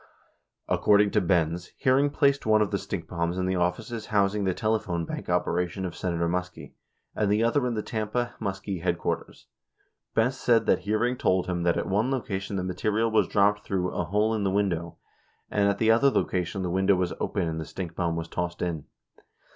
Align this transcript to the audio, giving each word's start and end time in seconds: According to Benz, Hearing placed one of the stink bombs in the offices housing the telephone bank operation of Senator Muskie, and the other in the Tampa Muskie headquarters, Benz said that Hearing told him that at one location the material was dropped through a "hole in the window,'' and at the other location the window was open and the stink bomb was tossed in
According 0.67 1.11
to 1.11 1.21
Benz, 1.21 1.73
Hearing 1.77 2.09
placed 2.09 2.43
one 2.47 2.63
of 2.63 2.71
the 2.71 2.79
stink 2.79 3.07
bombs 3.07 3.37
in 3.37 3.45
the 3.45 3.55
offices 3.57 4.07
housing 4.07 4.45
the 4.45 4.53
telephone 4.55 5.05
bank 5.05 5.29
operation 5.29 5.85
of 5.85 5.95
Senator 5.95 6.27
Muskie, 6.27 6.73
and 7.15 7.31
the 7.31 7.43
other 7.43 7.67
in 7.67 7.75
the 7.75 7.83
Tampa 7.83 8.33
Muskie 8.41 8.81
headquarters, 8.81 9.45
Benz 10.15 10.39
said 10.39 10.65
that 10.65 10.79
Hearing 10.79 11.17
told 11.17 11.45
him 11.45 11.61
that 11.61 11.77
at 11.77 11.85
one 11.87 12.09
location 12.09 12.55
the 12.55 12.63
material 12.63 13.11
was 13.11 13.27
dropped 13.27 13.63
through 13.63 13.91
a 13.93 14.05
"hole 14.05 14.33
in 14.33 14.43
the 14.43 14.49
window,'' 14.49 14.95
and 15.51 15.69
at 15.69 15.77
the 15.77 15.91
other 15.91 16.09
location 16.09 16.63
the 16.63 16.71
window 16.71 16.95
was 16.95 17.13
open 17.19 17.47
and 17.47 17.61
the 17.61 17.65
stink 17.65 17.93
bomb 17.93 18.15
was 18.15 18.27
tossed 18.27 18.63
in 18.63 18.85